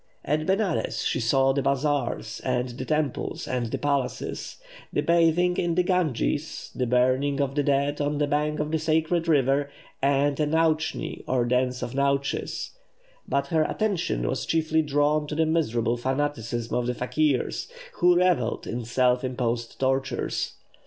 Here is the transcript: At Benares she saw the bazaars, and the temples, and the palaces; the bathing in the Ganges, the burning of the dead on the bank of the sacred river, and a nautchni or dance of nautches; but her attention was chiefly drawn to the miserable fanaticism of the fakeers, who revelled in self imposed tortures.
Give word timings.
At 0.25 0.47
Benares 0.47 1.03
she 1.05 1.19
saw 1.19 1.51
the 1.53 1.61
bazaars, 1.61 2.41
and 2.43 2.69
the 2.69 2.85
temples, 2.85 3.47
and 3.47 3.67
the 3.67 3.77
palaces; 3.77 4.57
the 4.91 5.01
bathing 5.01 5.57
in 5.57 5.75
the 5.75 5.83
Ganges, 5.83 6.71
the 6.73 6.87
burning 6.87 7.39
of 7.39 7.53
the 7.53 7.61
dead 7.61 8.01
on 8.01 8.17
the 8.17 8.25
bank 8.25 8.59
of 8.59 8.71
the 8.71 8.79
sacred 8.79 9.27
river, 9.27 9.69
and 10.01 10.39
a 10.39 10.47
nautchni 10.47 11.23
or 11.27 11.45
dance 11.45 11.83
of 11.83 11.93
nautches; 11.93 12.71
but 13.29 13.45
her 13.49 13.61
attention 13.61 14.27
was 14.27 14.47
chiefly 14.47 14.81
drawn 14.81 15.27
to 15.27 15.35
the 15.35 15.45
miserable 15.45 15.97
fanaticism 15.97 16.75
of 16.75 16.87
the 16.87 16.95
fakeers, 16.95 17.69
who 17.97 18.15
revelled 18.15 18.65
in 18.65 18.83
self 18.83 19.23
imposed 19.23 19.79
tortures. 19.79 20.53